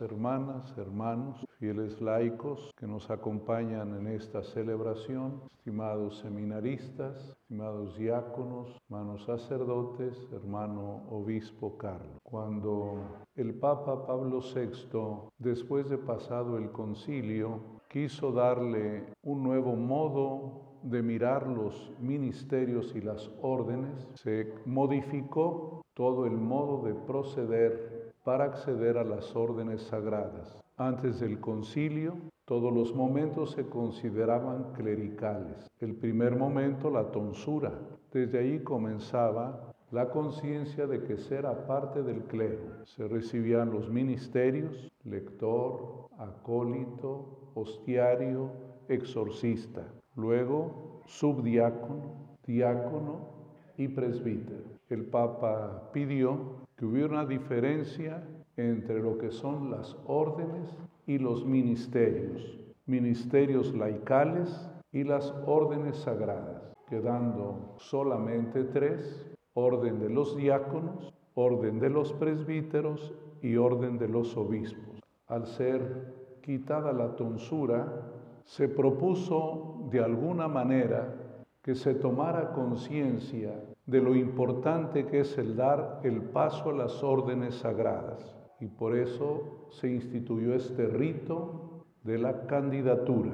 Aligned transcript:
Hermanas, 0.00 0.74
hermanos, 0.78 1.44
fieles 1.58 2.00
laicos 2.00 2.72
que 2.74 2.86
nos 2.86 3.10
acompañan 3.10 3.94
en 3.94 4.06
esta 4.06 4.42
celebración, 4.42 5.42
estimados 5.52 6.20
seminaristas, 6.20 7.36
estimados 7.42 7.94
diáconos, 7.98 8.80
hermanos 8.88 9.24
sacerdotes, 9.26 10.16
hermano 10.32 11.02
obispo 11.10 11.76
Carlos. 11.76 12.16
Cuando 12.22 13.26
el 13.34 13.52
Papa 13.56 14.06
Pablo 14.06 14.40
VI, 14.40 15.28
después 15.36 15.90
de 15.90 15.98
pasado 15.98 16.56
el 16.56 16.70
concilio, 16.70 17.60
quiso 17.90 18.32
darle 18.32 19.04
un 19.22 19.42
nuevo 19.42 19.76
modo 19.76 20.78
de 20.82 21.02
mirar 21.02 21.46
los 21.46 21.92
ministerios 22.00 22.94
y 22.96 23.02
las 23.02 23.30
órdenes, 23.42 24.08
se 24.14 24.54
modificó 24.64 25.82
todo 25.92 26.24
el 26.24 26.38
modo 26.38 26.86
de 26.86 26.94
proceder 26.94 27.93
para 28.24 28.44
acceder 28.44 28.98
a 28.98 29.04
las 29.04 29.36
órdenes 29.36 29.82
sagradas. 29.82 30.58
Antes 30.76 31.20
del 31.20 31.38
concilio, 31.38 32.16
todos 32.44 32.72
los 32.72 32.94
momentos 32.94 33.52
se 33.52 33.68
consideraban 33.68 34.72
clericales. 34.72 35.70
El 35.78 35.94
primer 35.94 36.36
momento, 36.36 36.90
la 36.90 37.12
tonsura. 37.12 37.72
Desde 38.12 38.38
ahí 38.38 38.58
comenzaba 38.60 39.72
la 39.92 40.10
conciencia 40.10 40.86
de 40.86 41.04
que 41.04 41.16
ser 41.16 41.44
parte 41.68 42.02
del 42.02 42.24
clero. 42.24 42.84
Se 42.84 43.06
recibían 43.06 43.70
los 43.70 43.88
ministerios, 43.88 44.90
lector, 45.04 46.08
acólito, 46.18 47.52
hostiario, 47.54 48.50
exorcista 48.88 49.84
luego 50.16 51.00
subdiácono, 51.06 52.36
diácono 52.46 53.28
y 53.76 53.88
presbítero. 53.88 54.64
El 54.88 55.06
Papa 55.06 55.90
pidió 55.92 56.63
que 56.76 56.84
hubiera 56.84 57.08
una 57.08 57.26
diferencia 57.26 58.22
entre 58.56 59.00
lo 59.00 59.18
que 59.18 59.30
son 59.30 59.70
las 59.70 59.96
órdenes 60.06 60.76
y 61.06 61.18
los 61.18 61.44
ministerios, 61.44 62.58
ministerios 62.86 63.74
laicales 63.74 64.70
y 64.92 65.04
las 65.04 65.32
órdenes 65.46 65.96
sagradas, 65.96 66.74
quedando 66.88 67.74
solamente 67.78 68.64
tres, 68.64 69.26
orden 69.54 70.00
de 70.00 70.10
los 70.10 70.36
diáconos, 70.36 71.12
orden 71.34 71.78
de 71.80 71.90
los 71.90 72.12
presbíteros 72.12 73.14
y 73.42 73.56
orden 73.56 73.98
de 73.98 74.08
los 74.08 74.36
obispos. 74.36 75.00
Al 75.26 75.46
ser 75.46 76.14
quitada 76.42 76.92
la 76.92 77.16
tonsura, 77.16 78.10
se 78.44 78.68
propuso 78.68 79.88
de 79.90 80.00
alguna 80.00 80.48
manera 80.48 81.23
que 81.64 81.74
se 81.74 81.94
tomara 81.94 82.52
conciencia 82.52 83.58
de 83.86 84.02
lo 84.02 84.14
importante 84.14 85.06
que 85.06 85.20
es 85.20 85.38
el 85.38 85.56
dar 85.56 86.00
el 86.04 86.20
paso 86.20 86.68
a 86.68 86.74
las 86.74 87.02
órdenes 87.02 87.54
sagradas. 87.54 88.36
Y 88.60 88.66
por 88.66 88.94
eso 88.94 89.68
se 89.70 89.90
instituyó 89.90 90.54
este 90.54 90.86
rito 90.86 91.86
de 92.02 92.18
la 92.18 92.46
candidatura, 92.46 93.32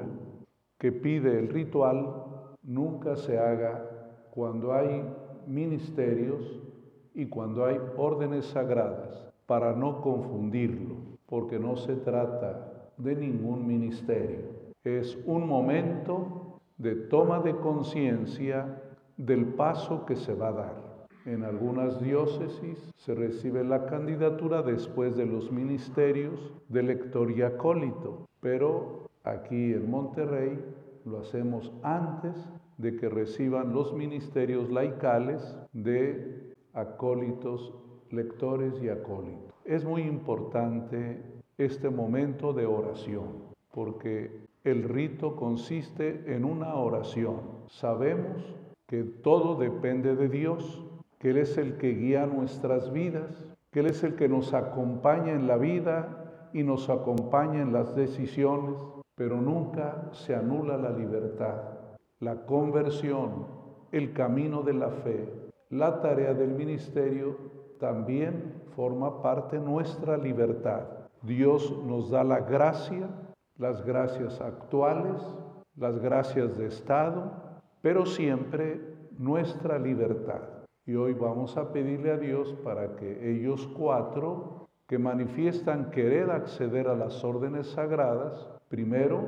que 0.77 0.93
pide 0.93 1.39
el 1.39 1.49
ritual 1.49 2.23
nunca 2.63 3.17
se 3.17 3.37
haga 3.37 3.85
cuando 4.31 4.73
hay 4.73 5.03
ministerios 5.45 6.57
y 7.13 7.25
cuando 7.25 7.65
hay 7.65 7.77
órdenes 7.97 8.45
sagradas, 8.45 9.27
para 9.45 9.73
no 9.73 9.99
confundirlo, 9.99 10.95
porque 11.25 11.59
no 11.59 11.75
se 11.75 11.97
trata 11.97 12.91
de 12.97 13.13
ningún 13.13 13.67
ministerio 13.67 14.61
es 14.83 15.15
un 15.27 15.47
momento 15.47 16.40
de 16.81 16.95
toma 16.95 17.39
de 17.41 17.55
conciencia 17.57 18.81
del 19.15 19.45
paso 19.45 20.03
que 20.05 20.15
se 20.15 20.33
va 20.33 20.47
a 20.47 20.53
dar. 20.53 20.91
En 21.25 21.43
algunas 21.43 22.01
diócesis 22.01 22.91
se 22.95 23.13
recibe 23.13 23.63
la 23.63 23.85
candidatura 23.85 24.63
después 24.63 25.15
de 25.15 25.27
los 25.27 25.51
ministerios 25.51 26.55
de 26.69 26.81
lector 26.81 27.29
y 27.29 27.43
acólito, 27.43 28.27
pero 28.39 29.07
aquí 29.23 29.73
en 29.73 29.91
Monterrey 29.91 30.57
lo 31.05 31.19
hacemos 31.19 31.71
antes 31.83 32.49
de 32.79 32.95
que 32.95 33.09
reciban 33.09 33.73
los 33.73 33.93
ministerios 33.93 34.71
laicales 34.71 35.55
de 35.73 36.51
acólitos, 36.73 37.75
lectores 38.09 38.73
y 38.81 38.89
acólitos. 38.89 39.53
Es 39.65 39.85
muy 39.85 40.01
importante 40.01 41.21
este 41.59 41.91
momento 41.91 42.53
de 42.53 42.65
oración, 42.65 43.51
porque 43.71 44.40
el 44.63 44.83
rito 44.83 45.35
consiste 45.35 46.23
en 46.27 46.45
una 46.45 46.75
oración. 46.75 47.39
Sabemos 47.67 48.43
que 48.87 49.03
todo 49.03 49.55
depende 49.55 50.15
de 50.15 50.29
Dios, 50.29 50.85
que 51.17 51.31
Él 51.31 51.37
es 51.37 51.57
el 51.57 51.77
que 51.77 51.93
guía 51.93 52.27
nuestras 52.27 52.91
vidas, 52.91 53.47
que 53.71 53.79
Él 53.79 53.87
es 53.87 54.03
el 54.03 54.15
que 54.15 54.29
nos 54.29 54.53
acompaña 54.53 55.31
en 55.31 55.47
la 55.47 55.57
vida 55.57 56.49
y 56.53 56.63
nos 56.63 56.89
acompaña 56.89 57.61
en 57.61 57.73
las 57.73 57.95
decisiones, 57.95 58.79
pero 59.15 59.41
nunca 59.41 60.09
se 60.11 60.35
anula 60.35 60.77
la 60.77 60.91
libertad, 60.91 61.63
la 62.19 62.45
conversión, 62.45 63.47
el 63.91 64.13
camino 64.13 64.61
de 64.61 64.73
la 64.73 64.89
fe, 64.89 65.27
la 65.69 66.01
tarea 66.01 66.33
del 66.33 66.53
ministerio 66.53 67.37
también 67.79 68.61
forma 68.75 69.21
parte 69.21 69.57
de 69.57 69.65
nuestra 69.65 70.17
libertad. 70.17 70.83
Dios 71.23 71.75
nos 71.85 72.09
da 72.09 72.23
la 72.23 72.41
gracia 72.41 73.09
las 73.61 73.85
gracias 73.85 74.41
actuales, 74.41 75.21
las 75.77 75.99
gracias 75.99 76.57
de 76.57 76.65
Estado, 76.65 77.31
pero 77.83 78.07
siempre 78.07 78.81
nuestra 79.19 79.77
libertad. 79.77 80.41
Y 80.83 80.95
hoy 80.95 81.13
vamos 81.13 81.55
a 81.57 81.71
pedirle 81.71 82.09
a 82.09 82.17
Dios 82.17 82.55
para 82.63 82.95
que 82.95 83.31
ellos 83.31 83.69
cuatro 83.77 84.67
que 84.87 84.97
manifiestan 84.97 85.91
querer 85.91 86.31
acceder 86.31 86.87
a 86.87 86.95
las 86.95 87.23
órdenes 87.23 87.67
sagradas, 87.67 88.49
primero 88.67 89.25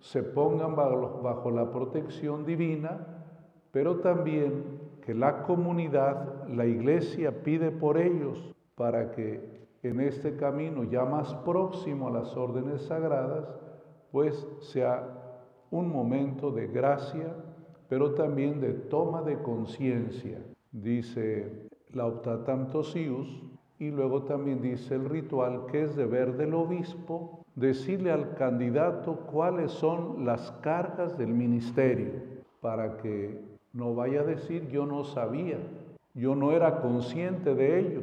se 0.00 0.24
pongan 0.24 0.74
bajo, 0.74 1.52
la 1.52 1.70
protección 1.70 2.44
divina, 2.44 3.06
pero 3.70 4.00
también 4.00 4.80
que 5.06 5.14
la 5.14 5.44
comunidad, 5.44 6.48
la 6.48 6.66
iglesia 6.66 7.44
pide 7.44 7.70
por 7.70 7.96
ellos 7.96 8.52
para 8.74 9.12
que 9.12 9.61
en 9.82 10.00
este 10.00 10.36
camino 10.36 10.84
ya 10.84 11.04
más 11.04 11.34
próximo 11.36 12.08
a 12.08 12.12
las 12.12 12.36
órdenes 12.36 12.82
sagradas, 12.82 13.48
pues 14.10 14.46
sea 14.60 15.08
un 15.70 15.90
momento 15.90 16.50
de 16.50 16.68
gracia, 16.68 17.34
pero 17.88 18.14
también 18.14 18.60
de 18.60 18.72
toma 18.72 19.22
de 19.22 19.40
conciencia, 19.42 20.38
dice 20.70 21.68
la 21.92 22.06
optatam 22.06 22.68
tosius, 22.68 23.42
y 23.78 23.90
luego 23.90 24.22
también 24.22 24.62
dice 24.62 24.94
el 24.94 25.08
ritual 25.08 25.66
que 25.66 25.82
es 25.82 25.96
deber 25.96 26.36
del 26.36 26.54
obispo 26.54 27.44
decirle 27.56 28.12
al 28.12 28.34
candidato 28.34 29.26
cuáles 29.26 29.72
son 29.72 30.24
las 30.24 30.52
cargas 30.62 31.18
del 31.18 31.34
ministerio, 31.34 32.12
para 32.60 32.96
que 32.98 33.40
no 33.72 33.94
vaya 33.94 34.20
a 34.20 34.24
decir 34.24 34.68
yo 34.68 34.86
no 34.86 35.02
sabía, 35.04 35.58
yo 36.14 36.34
no 36.34 36.52
era 36.52 36.80
consciente 36.80 37.54
de 37.54 37.80
ello. 37.80 38.02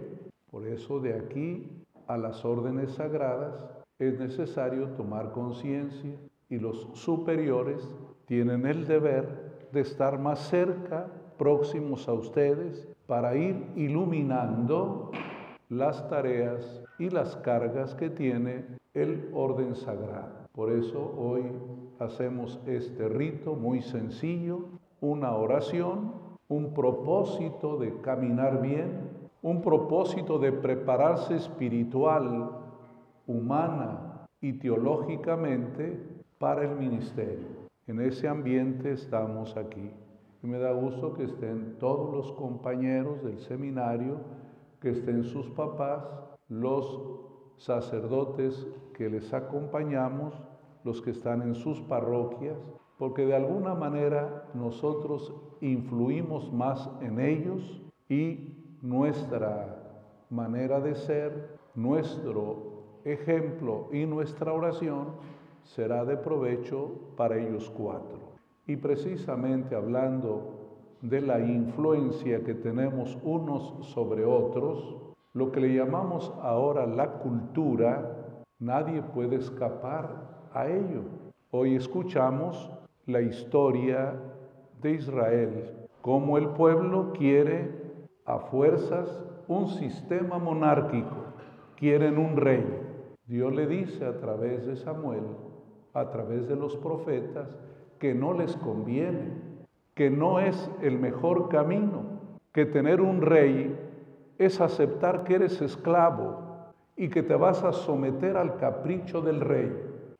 Por 0.52 0.66
eso 0.66 1.00
de 1.00 1.14
aquí 1.14 1.70
a 2.08 2.18
las 2.18 2.44
órdenes 2.44 2.94
sagradas 2.94 3.54
es 4.00 4.20
necesario 4.20 4.90
tomar 4.90 5.32
conciencia 5.32 6.16
y 6.50 6.58
los 6.58 6.90
superiores 6.94 7.88
tienen 8.26 8.66
el 8.66 8.88
deber 8.88 9.68
de 9.72 9.82
estar 9.82 10.18
más 10.18 10.40
cerca, 10.50 11.08
próximos 11.38 12.08
a 12.08 12.14
ustedes, 12.14 12.88
para 13.06 13.36
ir 13.36 13.72
iluminando 13.76 15.12
las 15.70 16.10
tareas 16.10 16.84
y 16.98 17.10
las 17.10 17.36
cargas 17.38 17.94
que 17.96 18.10
tiene 18.10 18.66
el 18.94 19.30
orden 19.34 19.76
sagrado. 19.76 20.48
Por 20.52 20.72
eso 20.72 21.14
hoy 21.18 21.44
hacemos 22.00 22.60
este 22.66 23.08
rito 23.08 23.56
muy 23.56 23.82
sencillo, 23.82 24.66
una 25.00 25.36
oración, 25.36 26.12
un 26.48 26.74
propósito 26.74 27.78
de 27.78 28.02
caminar 28.02 28.62
bien, 28.62 29.09
un 29.42 29.62
propósito 29.62 30.38
de 30.38 30.52
prepararse 30.52 31.36
espiritual, 31.36 32.52
humana 33.26 34.28
y 34.42 34.54
teológicamente 34.54 36.24
para 36.38 36.64
el 36.64 36.76
ministerio. 36.76 37.48
En 37.88 38.02
ese 38.02 38.28
ambiente 38.28 38.92
estamos 38.92 39.56
aquí. 39.56 39.92
Y 40.42 40.48
me 40.48 40.58
da 40.58 40.72
gusto 40.72 41.14
que 41.14 41.24
estén 41.24 41.78
todos 41.80 42.14
los 42.14 42.32
compañeros 42.34 43.24
del 43.24 43.40
seminario, 43.40 44.18
que 44.80 44.92
estén 44.92 45.24
sus 45.24 45.50
papás, 45.50 46.06
los 46.48 47.02
sacerdotes 47.58 48.68
que 48.94 49.10
les 49.10 49.34
acompañamos, 49.34 50.34
los 50.84 51.02
que 51.02 51.12
están 51.12 51.42
en 51.42 51.56
sus 51.56 51.82
parroquias, 51.82 52.58
porque 52.98 53.26
de 53.26 53.36
alguna 53.36 53.76
manera 53.76 54.46
nosotros 54.54 55.34
influimos 55.62 56.52
más 56.52 56.90
en 57.02 57.20
ellos 57.20 57.82
y 58.08 58.59
nuestra 58.82 59.78
manera 60.30 60.80
de 60.80 60.96
ser, 60.96 61.58
nuestro 61.76 63.00
ejemplo 63.06 63.88
y 63.92 64.06
nuestra 64.06 64.54
oración 64.54 65.08
será 65.64 66.06
de 66.06 66.18
provecho 66.18 66.92
para 67.16 67.38
ellos 67.38 67.70
cuatro. 67.70 68.20
Y 68.68 68.76
precisamente 68.76 69.76
hablando 69.76 70.56
de 71.02 71.22
la 71.22 71.40
influencia 71.40 72.44
que 72.44 72.54
tenemos 72.54 73.18
unos 73.24 73.88
sobre 73.88 74.26
otros, 74.26 74.98
lo 75.34 75.52
que 75.52 75.62
le 75.62 75.76
llamamos 75.76 76.34
ahora 76.42 76.86
la 76.86 77.14
cultura 77.14 78.20
Nadie 78.62 79.02
puede 79.02 79.38
escapar 79.38 80.50
a 80.54 80.68
ello. 80.68 81.04
Hoy 81.50 81.76
escuchamos 81.76 82.70
la 83.06 83.22
historia 83.22 84.20
de 84.82 84.92
Israel, 84.96 85.88
cómo 86.02 86.38
el 86.38 86.50
pueblo 86.50 87.14
quiere 87.14 87.72
a 88.30 88.38
fuerzas 88.38 89.24
un 89.48 89.70
sistema 89.70 90.38
monárquico, 90.38 91.16
quieren 91.76 92.20
un 92.20 92.38
rey. 92.38 92.64
Dios 93.26 93.52
le 93.56 93.66
dice 93.66 94.06
a 94.06 94.20
través 94.20 94.68
de 94.68 94.76
Samuel, 94.76 95.24
a 95.96 96.12
través 96.12 96.48
de 96.48 96.56
los 96.56 96.78
profetas, 96.78 97.58
que 97.98 98.14
no 98.14 98.34
les 98.34 98.56
conviene, 98.58 99.32
que 99.96 100.12
no 100.12 100.40
es 100.40 100.70
el 100.84 101.00
mejor 101.00 101.50
camino, 101.50 102.04
que 102.54 102.68
tener 102.68 103.02
un 103.02 103.22
rey 103.22 103.76
es 104.38 104.62
aceptar 104.62 105.24
que 105.24 105.36
eres 105.36 105.60
esclavo 105.60 106.72
y 106.96 107.10
que 107.10 107.24
te 107.24 107.36
vas 107.36 107.64
a 107.64 107.74
someter 107.74 108.38
al 108.38 108.58
capricho 108.58 109.22
del 109.22 109.42
rey. 109.42 109.76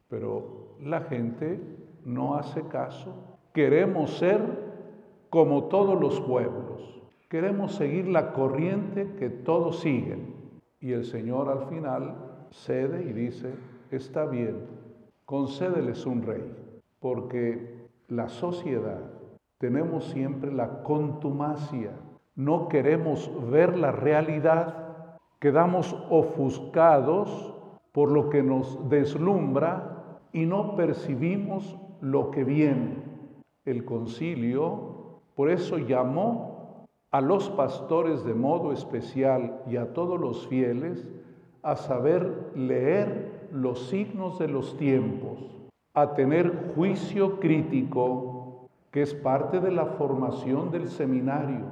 Pero 0.08 0.78
la 0.82 1.02
gente 1.02 1.60
no 2.04 2.36
hace 2.36 2.64
caso. 2.64 3.38
Queremos 3.54 4.18
ser 4.18 4.42
como 5.30 5.66
todos 5.66 6.00
los 6.00 6.20
pueblos. 6.22 6.99
Queremos 7.30 7.76
seguir 7.76 8.08
la 8.08 8.34
corriente 8.34 9.14
que 9.20 9.30
todos 9.30 9.82
siguen. 9.82 10.34
Y 10.82 10.94
el 10.94 11.06
Señor 11.06 11.48
al 11.48 11.68
final 11.68 12.16
cede 12.50 13.04
y 13.04 13.14
dice, 13.14 13.54
está 13.92 14.26
bien, 14.26 14.66
concédeles 15.26 16.08
un 16.08 16.24
rey, 16.24 16.56
porque 17.00 17.88
la 18.08 18.30
sociedad 18.30 19.12
tenemos 19.60 20.06
siempre 20.06 20.52
la 20.52 20.82
contumacia, 20.82 21.92
no 22.36 22.68
queremos 22.68 23.30
ver 23.52 23.78
la 23.78 23.92
realidad, 23.92 25.18
quedamos 25.40 25.96
ofuscados 26.10 27.54
por 27.92 28.12
lo 28.12 28.30
que 28.30 28.42
nos 28.42 28.90
deslumbra 28.90 30.20
y 30.34 30.48
no 30.48 30.76
percibimos 30.76 31.78
lo 32.02 32.32
que 32.32 32.44
viene. 32.44 33.04
El 33.66 33.86
concilio 33.86 35.20
por 35.36 35.52
eso 35.52 35.78
llamó 35.78 36.49
a 37.12 37.22
los 37.22 37.50
pastores 37.50 38.24
de 38.24 38.34
modo 38.34 38.72
especial 38.72 39.62
y 39.68 39.78
a 39.78 39.94
todos 39.94 40.20
los 40.20 40.48
fieles 40.48 41.08
a 41.64 41.76
saber 41.76 42.52
leer 42.56 43.48
los 43.52 43.88
signos 43.88 44.38
de 44.38 44.48
los 44.48 44.78
tiempos, 44.78 45.40
a 45.94 46.14
tener 46.14 46.74
juicio 46.76 47.40
crítico, 47.40 48.70
que 48.92 49.02
es 49.02 49.14
parte 49.14 49.60
de 49.60 49.72
la 49.72 49.86
formación 49.86 50.72
del 50.72 50.88
seminario, 50.88 51.66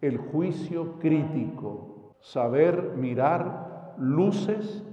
el 0.00 0.18
juicio 0.18 0.94
crítico, 1.00 2.14
saber 2.20 2.92
mirar 2.96 3.94
luces 3.98 4.84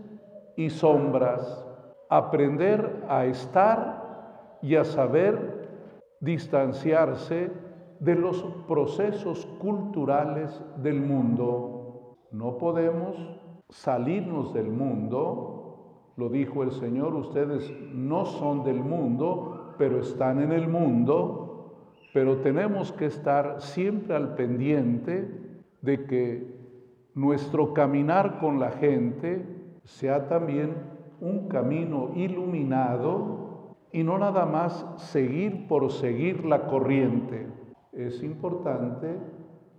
y 0.56 0.70
sombras, 0.70 1.66
aprender 2.10 3.04
a 3.08 3.26
estar 3.26 4.58
y 4.62 4.76
a 4.76 4.84
saber 4.84 5.70
distanciarse 6.20 7.52
de 8.02 8.16
los 8.16 8.44
procesos 8.68 9.46
culturales 9.60 10.60
del 10.78 11.00
mundo. 11.02 12.18
No 12.32 12.58
podemos 12.58 13.16
salirnos 13.70 14.56
del 14.56 14.72
mundo, 14.72 16.14
lo 16.18 16.30
dijo 16.30 16.64
el 16.64 16.72
Señor, 16.72 17.14
ustedes 17.14 17.72
no 17.94 18.26
son 18.26 18.64
del 18.64 18.80
mundo, 18.80 19.76
pero 19.78 20.00
están 20.00 20.42
en 20.42 20.52
el 20.52 20.68
mundo, 20.68 21.76
pero 22.12 22.38
tenemos 22.38 22.92
que 22.92 23.06
estar 23.06 23.62
siempre 23.62 24.16
al 24.16 24.34
pendiente 24.34 25.60
de 25.82 26.06
que 26.06 26.56
nuestro 27.14 27.72
caminar 27.72 28.40
con 28.40 28.60
la 28.60 28.72
gente 28.72 29.46
sea 29.84 30.28
también 30.28 30.74
un 31.20 31.48
camino 31.50 32.10
iluminado 32.16 33.76
y 33.92 34.04
no 34.04 34.18
nada 34.18 34.48
más 34.48 34.88
seguir 34.98 35.68
por 35.68 35.92
seguir 35.92 36.46
la 36.46 36.66
corriente. 36.66 37.61
Es 37.92 38.24
importante 38.24 39.18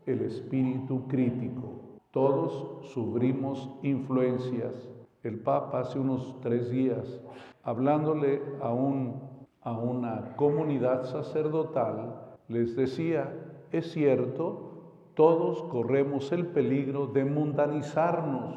el 0.05 0.20
espíritu 0.23 1.09
crítico. 1.09 1.81
Todos 2.11 2.87
sufrimos 2.93 3.70
influencias. 3.82 4.91
El 5.23 5.38
Papa 5.41 5.81
hace 5.81 5.99
unos 5.99 6.38
tres 6.43 6.70
días, 6.70 7.20
hablándole 7.62 8.43
a, 8.61 8.70
un, 8.70 9.19
a 9.62 9.73
una 9.73 10.37
comunidad 10.37 11.05
sacerdotal, 11.05 12.37
les 12.49 12.76
decía, 12.76 13.32
es 13.70 13.93
cierto, 13.93 14.73
todos 15.14 15.62
corremos 15.70 16.32
el 16.32 16.49
peligro 16.49 17.06
de 17.06 17.25
mundanizarnos, 17.25 18.56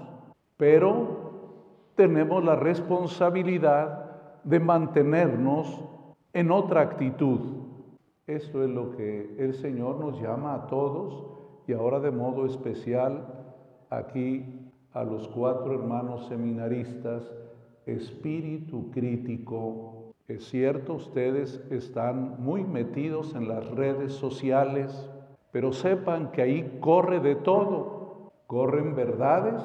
pero 0.57 1.53
tenemos 1.95 2.43
la 2.43 2.57
responsabilidad 2.57 4.41
de 4.43 4.59
mantenernos 4.59 5.81
en 6.33 6.51
otra 6.51 6.81
actitud. 6.81 7.39
Esto 8.27 8.63
es 8.63 8.69
lo 8.71 8.89
que 8.97 9.35
el 9.37 9.53
Señor 9.53 9.99
nos 9.99 10.19
llama 10.19 10.55
a 10.55 10.65
todos 10.65 11.27
y 11.67 11.73
ahora 11.73 11.99
de 11.99 12.09
modo 12.09 12.47
especial 12.47 13.23
aquí 13.91 14.43
a 14.93 15.03
los 15.03 15.27
cuatro 15.27 15.75
hermanos 15.75 16.25
seminaristas, 16.25 17.31
espíritu 17.85 18.89
crítico. 18.89 20.13
Es 20.27 20.45
cierto, 20.45 20.95
ustedes 20.95 21.63
están 21.69 22.41
muy 22.41 22.63
metidos 22.63 23.35
en 23.35 23.47
las 23.47 23.69
redes 23.69 24.13
sociales, 24.13 25.07
pero 25.51 25.71
sepan 25.71 26.31
que 26.31 26.41
ahí 26.41 26.79
corre 26.81 27.19
de 27.19 27.35
todo. 27.35 28.31
Corren 28.47 28.95
verdades, 28.95 29.61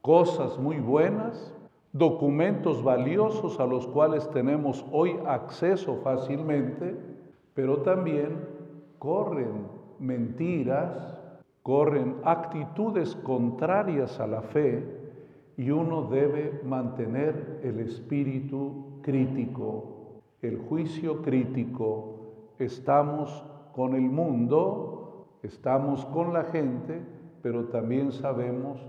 cosas 0.00 0.60
muy 0.60 0.76
buenas, 0.76 1.52
documentos 1.92 2.84
valiosos 2.84 3.58
a 3.58 3.66
los 3.66 3.88
cuales 3.88 4.30
tenemos 4.30 4.86
hoy 4.92 5.18
acceso 5.26 5.96
fácilmente, 6.04 7.09
pero 7.60 7.82
también 7.82 8.38
corren 8.98 9.66
mentiras, 9.98 11.18
corren 11.62 12.16
actitudes 12.24 13.14
contrarias 13.16 14.18
a 14.18 14.26
la 14.26 14.40
fe 14.40 14.82
y 15.58 15.70
uno 15.70 16.04
debe 16.04 16.62
mantener 16.64 17.60
el 17.62 17.80
espíritu 17.80 19.00
crítico, 19.02 20.22
el 20.40 20.56
juicio 20.56 21.20
crítico. 21.20 22.54
Estamos 22.58 23.44
con 23.74 23.94
el 23.94 24.08
mundo, 24.08 25.26
estamos 25.42 26.06
con 26.06 26.32
la 26.32 26.44
gente, 26.44 27.02
pero 27.42 27.66
también 27.66 28.10
sabemos 28.10 28.80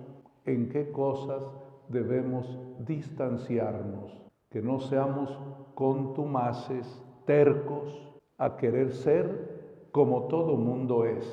en 0.45 0.69
qué 0.69 0.93
cosas 0.93 1.43
debemos 1.89 2.57
distanciarnos, 2.79 4.17
que 4.49 4.61
no 4.61 4.79
seamos 4.79 5.37
contumaces, 5.75 7.03
tercos, 7.25 8.10
a 8.41 8.57
querer 8.57 8.91
ser 8.91 9.86
como 9.91 10.24
todo 10.24 10.57
mundo 10.57 11.05
es 11.05 11.24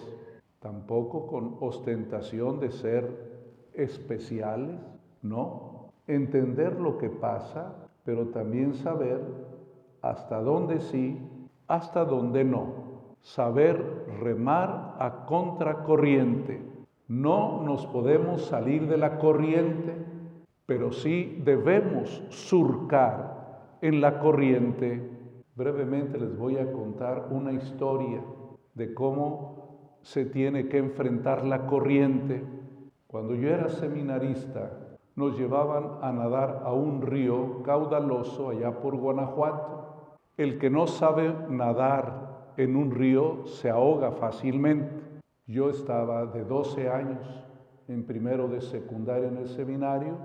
tampoco 0.58 1.26
con 1.26 1.56
ostentación 1.60 2.60
de 2.60 2.70
ser 2.70 3.70
especiales, 3.72 4.78
no. 5.22 5.88
Entender 6.06 6.78
lo 6.78 6.98
que 6.98 7.08
pasa, 7.08 7.88
pero 8.04 8.26
también 8.26 8.74
saber 8.74 9.22
hasta 10.02 10.42
dónde 10.42 10.80
sí, 10.80 11.18
hasta 11.66 12.04
dónde 12.04 12.44
no. 12.44 13.14
Saber 13.22 14.04
remar 14.20 14.96
a 14.98 15.24
contracorriente. 15.24 16.60
No 17.08 17.62
nos 17.62 17.86
podemos 17.86 18.44
salir 18.44 18.86
de 18.86 18.98
la 18.98 19.18
corriente, 19.18 19.96
pero 20.66 20.92
sí 20.92 21.40
debemos 21.42 22.22
surcar 22.28 23.78
en 23.80 24.02
la 24.02 24.20
corriente. 24.20 25.17
Brevemente 25.58 26.16
les 26.18 26.38
voy 26.38 26.56
a 26.56 26.70
contar 26.70 27.30
una 27.32 27.50
historia 27.50 28.22
de 28.74 28.94
cómo 28.94 29.98
se 30.02 30.24
tiene 30.24 30.68
que 30.68 30.78
enfrentar 30.78 31.44
la 31.44 31.66
corriente. 31.66 32.44
Cuando 33.08 33.34
yo 33.34 33.48
era 33.48 33.68
seminarista, 33.68 34.70
nos 35.16 35.36
llevaban 35.36 35.98
a 36.00 36.12
nadar 36.12 36.62
a 36.64 36.72
un 36.72 37.02
río 37.02 37.64
caudaloso 37.64 38.50
allá 38.50 38.78
por 38.78 38.96
Guanajuato. 38.96 40.18
El 40.36 40.60
que 40.60 40.70
no 40.70 40.86
sabe 40.86 41.34
nadar 41.50 42.52
en 42.56 42.76
un 42.76 42.92
río 42.92 43.44
se 43.44 43.68
ahoga 43.68 44.12
fácilmente. 44.12 45.02
Yo 45.48 45.70
estaba 45.70 46.26
de 46.26 46.44
12 46.44 46.88
años 46.88 47.48
en 47.88 48.04
primero 48.04 48.46
de 48.46 48.60
secundaria 48.60 49.26
en 49.26 49.38
el 49.38 49.48
seminario, 49.48 50.18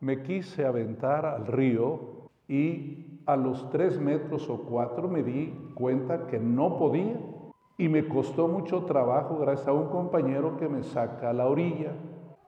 me 0.00 0.22
quise 0.24 0.66
aventar 0.66 1.24
al 1.26 1.46
río 1.46 2.28
y 2.48 3.03
a 3.26 3.36
los 3.36 3.68
tres 3.70 4.00
metros 4.00 4.48
o 4.50 4.58
cuatro 4.62 5.08
me 5.08 5.22
di 5.22 5.52
cuenta 5.74 6.26
que 6.26 6.38
no 6.38 6.76
podía 6.78 7.16
y 7.76 7.88
me 7.88 8.06
costó 8.06 8.48
mucho 8.48 8.84
trabajo 8.84 9.38
gracias 9.38 9.68
a 9.68 9.72
un 9.72 9.88
compañero 9.88 10.56
que 10.56 10.68
me 10.68 10.82
saca 10.82 11.30
a 11.30 11.32
la 11.32 11.46
orilla. 11.46 11.92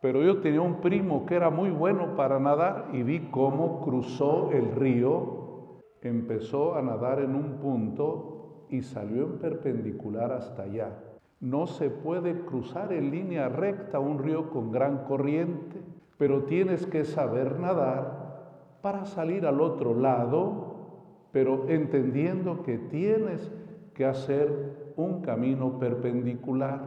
Pero 0.01 0.23
yo 0.23 0.41
tenía 0.41 0.61
un 0.61 0.81
primo 0.81 1.27
que 1.27 1.35
era 1.35 1.51
muy 1.51 1.71
bueno 1.71 2.15
para 2.17 2.39
nadar 2.39 2.91
y 2.93 3.03
vi 3.03 3.29
cómo 3.31 3.81
cruzó 3.81 4.51
el 4.53 4.73
río, 4.73 5.81
empezó 6.03 6.77
a 6.77 6.83
nadar 6.83 7.21
en 7.21 7.35
un 7.35 7.59
punto 7.59 8.67
y 8.71 8.83
salió 8.83 9.25
en 9.25 9.39
perpendicular 9.39 10.33
hasta 10.33 10.63
allá. 10.63 10.91
No 11.41 11.67
se 11.67 11.91
puede 11.91 12.45
cruzar 12.45 12.93
en 12.93 13.11
línea 13.11 13.49
recta 13.49 13.99
un 13.99 14.19
río 14.19 14.51
con 14.51 14.73
gran 14.73 15.05
corriente, 15.05 15.83
pero 16.19 16.45
tienes 16.45 16.87
que 16.87 17.05
saber 17.05 17.59
nadar 17.59 18.27
para 18.81 19.05
salir 19.05 19.47
al 19.47 19.61
otro 19.61 19.95
lado, 19.95 20.66
pero 21.37 21.69
entendiendo 21.69 22.63
que 22.63 22.79
tienes 22.79 23.53
que 23.93 24.07
hacer 24.07 24.95
un 24.97 25.21
camino 25.21 25.79
perpendicular. 25.79 26.81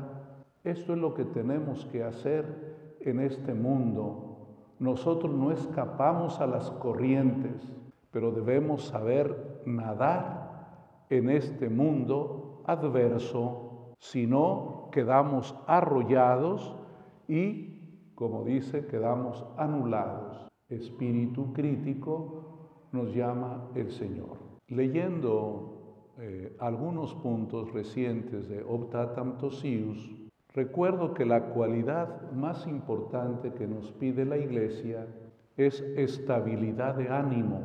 Esto 0.64 0.94
es 0.94 1.00
lo 1.00 1.14
que 1.14 1.24
tenemos 1.24 1.86
que 1.86 2.04
hacer 2.04 2.98
en 3.02 3.20
este 3.20 3.54
mundo. 3.54 4.48
Nosotros 4.80 5.32
no 5.32 5.52
escapamos 5.52 6.42
a 6.42 6.48
las 6.48 6.72
corrientes, 6.72 7.72
pero 8.10 8.32
debemos 8.32 8.86
saber 8.86 9.62
nadar 9.68 11.06
en 11.12 11.30
este 11.30 11.70
mundo 11.70 12.64
adverso, 12.66 13.94
si 14.00 14.26
no 14.26 14.90
quedamos 14.92 15.56
arrollados 15.68 16.76
y, 17.28 18.16
como 18.16 18.44
dice, 18.46 18.88
quedamos 18.88 19.46
anulados. 19.58 20.50
Espíritu 20.70 21.54
crítico 21.54 22.49
nos 22.92 23.14
llama 23.14 23.70
el 23.76 23.92
Señor. 23.92 24.38
Leyendo 24.68 25.80
eh, 26.20 26.56
algunos 26.60 27.14
puntos 27.16 27.72
recientes 27.74 28.48
de 28.50 28.64
Optatam 28.64 29.38
Tosius, 29.38 30.12
recuerdo 30.54 31.14
que 31.14 31.26
la 31.26 31.46
cualidad 31.46 32.32
más 32.32 32.68
importante 32.68 33.54
que 33.54 33.68
nos 33.68 33.92
pide 33.94 34.26
la 34.26 34.38
Iglesia 34.38 35.08
es 35.58 35.82
estabilidad 35.98 36.96
de 36.96 37.10
ánimo, 37.10 37.62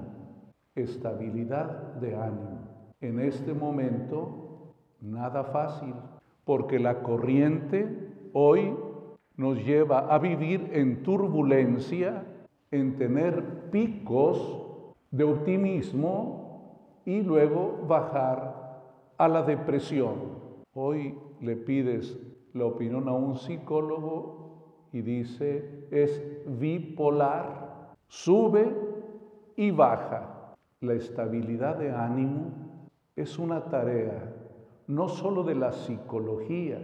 estabilidad 0.75 1.95
de 1.95 2.17
ánimo. 2.17 2.61
En 3.01 3.21
este 3.21 3.55
momento, 3.55 4.75
nada 5.01 5.45
fácil, 5.45 5.95
porque 6.45 6.79
la 6.79 7.03
corriente 7.03 8.09
hoy 8.33 8.75
nos 9.37 9.65
lleva 9.65 10.01
a 10.15 10.19
vivir 10.19 10.71
en 10.73 11.03
turbulencia, 11.03 12.25
en 12.71 12.97
tener 12.97 13.71
picos 13.71 14.64
de 15.15 15.23
optimismo 15.23 17.01
y 17.05 17.23
luego 17.23 17.85
bajar 17.87 18.81
a 19.17 19.29
la 19.29 19.43
depresión. 19.45 20.15
Hoy 20.75 21.15
le 21.41 21.55
pides 21.55 22.19
la 22.53 22.65
opinión 22.65 23.09
a 23.09 23.13
un 23.13 23.37
psicólogo 23.37 24.89
y 24.93 25.03
dice 25.03 25.87
es 25.93 26.21
bipolar, 26.59 27.95
sube 28.09 28.75
y 29.55 29.71
baja. 29.71 30.57
La 30.81 30.95
estabilidad 30.95 31.77
de 31.77 31.93
ánimo 31.93 32.51
es 33.15 33.39
una 33.39 33.67
tarea 33.67 34.35
no 34.89 35.09
solo 35.09 35.45
de 35.45 35.55
la 35.55 35.71
psicología, 35.71 36.79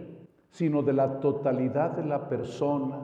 sino 0.51 0.83
de 0.83 0.93
la 0.93 1.19
totalidad 1.19 1.91
de 1.91 2.05
la 2.05 2.29
persona, 2.29 2.99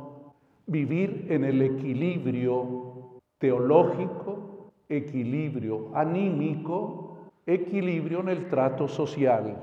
vivir 0.65 1.27
en 1.29 1.43
el 1.43 1.61
equilibrio 1.61 3.19
teológico, 3.37 4.56
equilibrio 4.89 5.89
anímico, 5.93 7.17
equilibrio 7.45 8.19
en 8.21 8.29
el 8.29 8.47
trato 8.47 8.87
social. 8.87 9.57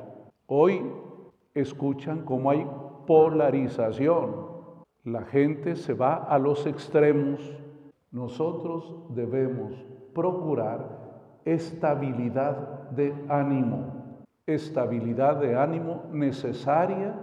Hoy 0.47 0.83
escuchan 1.55 2.25
cómo 2.25 2.51
hay 2.51 2.67
polarización. 3.07 4.55
La 5.05 5.23
gente 5.23 5.77
se 5.77 5.95
va 5.95 6.15
a 6.15 6.39
los 6.39 6.67
extremos. 6.67 7.41
Nosotros 8.11 8.95
debemos 9.11 9.73
procurar 10.15 11.41
estabilidad 11.45 12.91
de 12.91 13.15
ánimo, 13.29 14.25
estabilidad 14.47 15.37
de 15.37 15.57
ánimo 15.57 16.05
necesaria 16.13 17.15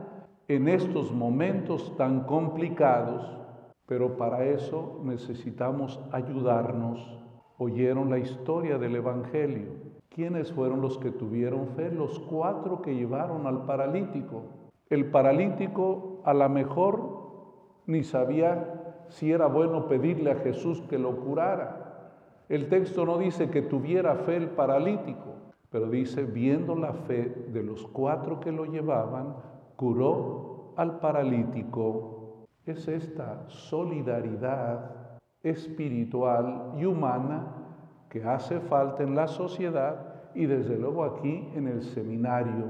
en 0.47 0.67
estos 0.67 1.11
momentos 1.11 1.95
tan 1.97 2.25
complicados, 2.25 3.37
pero 3.85 4.17
para 4.17 4.43
eso 4.45 4.99
necesitamos 5.03 5.99
ayudarnos. 6.11 7.20
Oyeron 7.63 8.09
la 8.09 8.17
historia 8.17 8.79
del 8.79 8.95
Evangelio. 8.95 9.67
¿Quiénes 10.09 10.51
fueron 10.51 10.81
los 10.81 10.97
que 10.97 11.11
tuvieron 11.11 11.67
fe? 11.75 11.91
Los 11.91 12.17
cuatro 12.17 12.81
que 12.81 12.95
llevaron 12.95 13.45
al 13.45 13.67
paralítico. 13.67 14.45
El 14.89 15.11
paralítico 15.11 16.23
a 16.25 16.33
lo 16.33 16.49
mejor 16.49 17.83
ni 17.85 18.01
sabía 18.01 18.95
si 19.09 19.31
era 19.31 19.45
bueno 19.45 19.87
pedirle 19.87 20.31
a 20.31 20.37
Jesús 20.37 20.81
que 20.89 20.97
lo 20.97 21.15
curara. 21.17 22.15
El 22.49 22.67
texto 22.67 23.05
no 23.05 23.19
dice 23.19 23.51
que 23.51 23.61
tuviera 23.61 24.15
fe 24.15 24.37
el 24.37 24.49
paralítico, 24.49 25.35
pero 25.69 25.87
dice, 25.87 26.23
viendo 26.23 26.75
la 26.75 26.93
fe 26.93 27.45
de 27.53 27.61
los 27.61 27.85
cuatro 27.85 28.39
que 28.39 28.51
lo 28.51 28.65
llevaban, 28.65 29.35
curó 29.75 30.73
al 30.77 30.99
paralítico. 30.99 32.47
Es 32.65 32.87
esta 32.87 33.47
solidaridad 33.49 35.00
espiritual 35.43 36.73
y 36.77 36.85
humana 36.85 37.47
que 38.09 38.23
hace 38.23 38.59
falta 38.59 39.03
en 39.03 39.15
la 39.15 39.27
sociedad 39.27 40.11
y 40.35 40.45
desde 40.45 40.77
luego 40.77 41.03
aquí 41.03 41.49
en 41.55 41.67
el 41.67 41.81
seminario. 41.81 42.65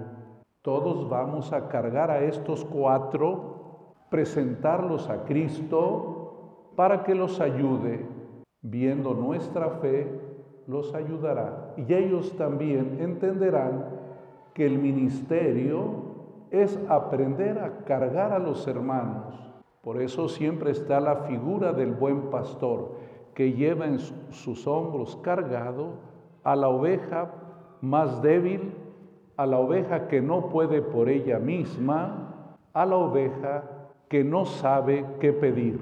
Todos 0.62 1.10
vamos 1.10 1.52
a 1.54 1.68
cargar 1.68 2.12
a 2.12 2.24
estos 2.24 2.64
cuatro, 2.66 3.96
presentarlos 4.10 5.10
a 5.10 5.24
Cristo 5.24 6.72
para 6.76 7.04
que 7.04 7.16
los 7.16 7.40
ayude. 7.40 8.06
Viendo 8.62 9.16
nuestra 9.16 9.70
fe, 9.82 10.08
los 10.68 10.94
ayudará. 10.94 11.74
Y 11.78 11.92
ellos 11.94 12.36
también 12.38 12.98
entenderán 13.00 13.86
que 14.54 14.66
el 14.66 14.78
ministerio 14.78 16.12
es 16.52 16.80
aprender 16.90 17.58
a 17.58 17.84
cargar 17.86 18.34
a 18.34 18.40
los 18.40 18.68
hermanos. 18.68 19.51
Por 19.82 20.02
eso 20.02 20.28
siempre 20.28 20.72
está 20.72 21.00
la 21.00 21.16
figura 21.28 21.74
del 21.74 21.92
buen 21.92 22.30
pastor 22.30 22.92
que 23.34 23.54
lleva 23.54 23.86
en 23.86 24.00
sus 24.00 24.68
hombros 24.68 25.16
cargado 25.18 25.94
a 26.44 26.56
la 26.56 26.68
oveja 26.70 27.34
más 27.82 28.22
débil, 28.22 28.74
a 29.38 29.46
la 29.46 29.58
oveja 29.58 30.08
que 30.08 30.22
no 30.22 30.50
puede 30.50 30.82
por 30.82 31.10
ella 31.10 31.40
misma, 31.40 32.58
a 32.74 32.86
la 32.86 32.98
oveja 32.98 33.64
que 34.08 34.24
no 34.24 34.46
sabe 34.46 35.06
qué 35.20 35.34
pedir. 35.34 35.80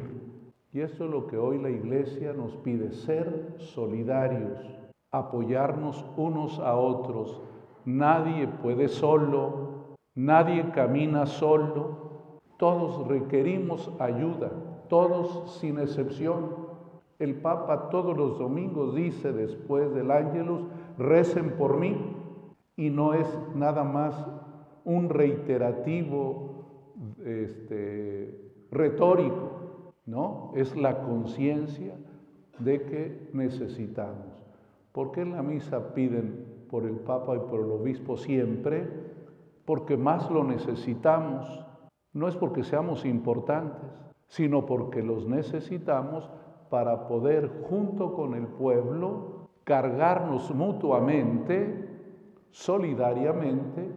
Y 0.72 0.82
eso 0.82 1.06
es 1.06 1.12
lo 1.12 1.28
que 1.28 1.38
hoy 1.38 1.58
la 1.58 1.70
iglesia 1.70 2.32
nos 2.32 2.56
pide, 2.58 2.92
ser 2.92 3.56
solidarios, 3.58 4.60
apoyarnos 5.12 6.06
unos 6.16 6.60
a 6.60 6.76
otros. 6.76 7.42
Nadie 7.86 8.48
puede 8.48 8.88
solo, 8.88 9.80
Nadie 10.20 10.72
camina 10.72 11.26
solo, 11.26 11.99
todos 12.60 13.08
requerimos 13.08 13.90
ayuda, 14.00 14.52
todos 14.90 15.60
sin 15.62 15.80
excepción. 15.80 16.68
El 17.18 17.36
Papa 17.36 17.90
todos 17.90 18.18
los 18.18 18.38
domingos 18.38 18.96
dice 18.96 19.32
después 19.32 19.94
del 19.96 20.12
ángelus, 20.12 20.64
recen 20.98 21.52
por 21.52 21.80
mí, 21.80 21.96
y 22.76 22.90
no 22.90 23.14
es 23.14 23.28
nada 23.56 23.86
más 23.86 24.14
un 24.84 25.08
reiterativo 25.08 26.66
este, 27.26 28.54
retórico, 28.72 29.94
¿no? 30.06 30.52
Es 30.56 30.76
la 30.76 31.02
conciencia 31.04 31.96
de 32.60 32.82
que 32.82 33.30
necesitamos. 33.32 34.44
¿Por 34.92 35.12
qué 35.14 35.22
en 35.22 35.32
la 35.32 35.44
misa 35.44 35.94
piden 35.94 36.66
por 36.70 36.84
el 36.84 36.98
Papa 36.98 37.38
y 37.38 37.40
por 37.50 37.62
el 37.62 37.72
Obispo 37.72 38.18
siempre? 38.18 39.10
porque 39.70 39.96
más 39.98 40.32
lo 40.32 40.44
necesitamos. 40.44 41.64
No 42.14 42.28
es 42.28 42.36
porque 42.36 42.64
seamos 42.64 43.06
importantes, 43.06 43.90
sino 44.28 44.66
porque 44.66 45.02
los 45.04 45.28
necesitamos 45.28 46.30
para 46.70 47.08
poder 47.08 47.64
junto 47.70 48.14
con 48.14 48.36
el 48.36 48.48
pueblo 48.48 49.50
cargarnos 49.64 50.54
mutuamente, 50.54 51.88
solidariamente, 52.52 53.92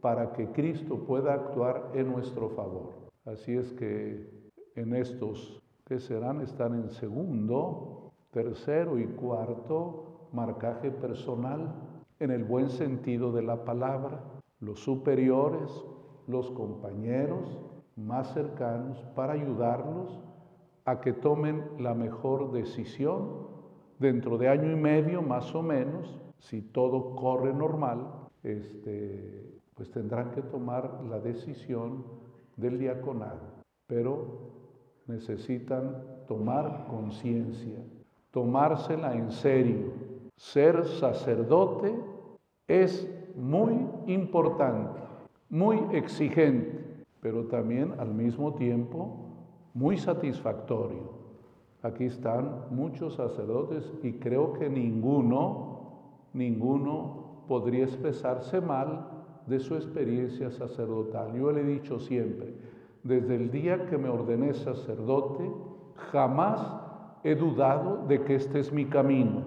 para 0.00 0.32
que 0.32 0.52
Cristo 0.52 1.04
pueda 1.04 1.34
actuar 1.34 1.90
en 1.94 2.12
nuestro 2.12 2.50
favor. 2.50 2.94
Así 3.24 3.56
es 3.56 3.72
que 3.72 4.52
en 4.76 4.94
estos 4.94 5.60
que 5.84 5.98
serán, 5.98 6.40
están 6.40 6.74
en 6.74 6.90
segundo, 6.90 8.12
tercero 8.30 8.98
y 8.98 9.06
cuarto 9.06 10.28
marcaje 10.32 10.90
personal, 10.90 11.74
en 12.20 12.30
el 12.30 12.44
buen 12.44 12.70
sentido 12.70 13.32
de 13.32 13.42
la 13.42 13.64
palabra 13.64 14.22
los 14.60 14.80
superiores, 14.80 15.84
los 16.28 16.50
compañeros 16.52 17.58
más 17.96 18.32
cercanos 18.32 19.02
para 19.16 19.32
ayudarlos 19.32 20.20
a 20.84 21.00
que 21.00 21.12
tomen 21.12 21.64
la 21.78 21.94
mejor 21.94 22.52
decisión. 22.52 23.48
Dentro 23.98 24.38
de 24.38 24.48
año 24.48 24.70
y 24.70 24.76
medio, 24.76 25.22
más 25.22 25.52
o 25.54 25.62
menos, 25.62 26.20
si 26.38 26.62
todo 26.62 27.16
corre 27.16 27.52
normal, 27.52 28.28
este, 28.44 29.58
pues 29.74 29.90
tendrán 29.90 30.30
que 30.30 30.42
tomar 30.42 31.00
la 31.10 31.18
decisión 31.18 32.04
del 32.56 32.78
diaconado. 32.78 33.40
Pero 33.88 34.50
necesitan 35.06 36.04
tomar 36.28 36.86
conciencia, 36.88 37.78
tomársela 38.30 39.14
en 39.14 39.32
serio. 39.32 39.92
Ser 40.36 40.84
sacerdote 40.86 41.92
es 42.68 43.08
muy 43.34 43.86
importante, 44.06 45.00
muy 45.50 45.78
exigente, 45.92 47.04
pero 47.20 47.44
también 47.46 47.94
al 47.98 48.12
mismo 48.12 48.54
tiempo 48.54 49.28
muy 49.74 49.96
satisfactorio. 49.96 51.18
Aquí 51.82 52.04
están 52.04 52.66
muchos 52.70 53.14
sacerdotes 53.14 53.92
y 54.02 54.14
creo 54.14 54.52
que 54.52 54.68
ninguno, 54.68 55.92
ninguno 56.32 57.44
podría 57.46 57.84
expresarse 57.84 58.60
mal 58.60 59.08
de 59.46 59.60
su 59.60 59.74
experiencia 59.74 60.50
sacerdotal. 60.50 61.34
Yo 61.34 61.50
le 61.52 61.62
he 61.62 61.64
dicho 61.64 61.98
siempre, 61.98 62.54
desde 63.02 63.36
el 63.36 63.50
día 63.50 63.86
que 63.86 63.96
me 63.96 64.08
ordené 64.08 64.52
sacerdote, 64.54 65.50
jamás 66.12 66.60
he 67.24 67.34
dudado 67.34 68.06
de 68.06 68.22
que 68.22 68.34
este 68.34 68.60
es 68.60 68.72
mi 68.72 68.86
camino, 68.86 69.42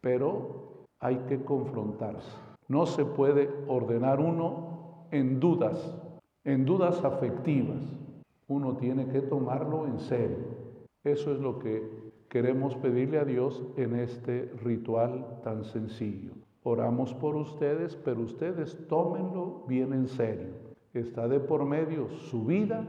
pero 0.00 0.86
hay 1.00 1.16
que 1.28 1.42
confrontarse. 1.44 2.30
No 2.68 2.86
se 2.86 3.04
puede 3.04 3.50
ordenar 3.68 4.20
uno 4.20 4.63
en 5.10 5.40
dudas, 5.40 5.96
en 6.44 6.64
dudas 6.64 7.04
afectivas. 7.04 7.82
Uno 8.48 8.76
tiene 8.76 9.08
que 9.08 9.22
tomarlo 9.22 9.86
en 9.86 9.98
serio. 9.98 10.64
Eso 11.02 11.32
es 11.32 11.40
lo 11.40 11.58
que 11.58 12.12
queremos 12.28 12.76
pedirle 12.76 13.18
a 13.18 13.24
Dios 13.24 13.62
en 13.76 13.94
este 13.96 14.50
ritual 14.62 15.40
tan 15.42 15.64
sencillo. 15.64 16.32
Oramos 16.62 17.12
por 17.14 17.36
ustedes, 17.36 17.94
pero 17.94 18.22
ustedes 18.22 18.86
tómenlo 18.88 19.64
bien 19.68 19.92
en 19.92 20.08
serio. 20.08 20.48
Está 20.94 21.28
de 21.28 21.40
por 21.40 21.64
medio 21.64 22.08
su 22.08 22.44
vida 22.44 22.88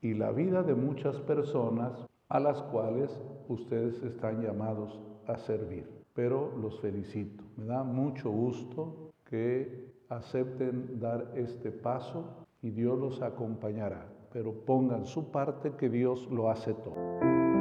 y 0.00 0.14
la 0.14 0.30
vida 0.30 0.62
de 0.62 0.74
muchas 0.74 1.20
personas 1.20 2.06
a 2.28 2.40
las 2.40 2.62
cuales 2.62 3.20
ustedes 3.48 4.02
están 4.02 4.42
llamados 4.42 5.00
a 5.26 5.38
servir. 5.38 5.88
Pero 6.14 6.52
los 6.60 6.80
felicito. 6.80 7.44
Me 7.56 7.64
da 7.64 7.82
mucho 7.82 8.30
gusto 8.30 9.12
que 9.28 9.85
acepten 10.08 10.98
dar 11.00 11.32
este 11.34 11.70
paso 11.70 12.46
y 12.62 12.70
Dios 12.70 12.98
los 12.98 13.22
acompañará. 13.22 14.06
Pero 14.32 14.52
pongan 14.64 15.06
su 15.06 15.30
parte 15.30 15.72
que 15.76 15.88
Dios 15.88 16.28
lo 16.30 16.50
hace 16.50 16.74
todo. 16.74 17.55